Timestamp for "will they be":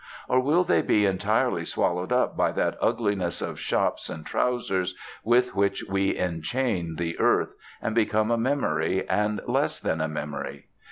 0.39-1.05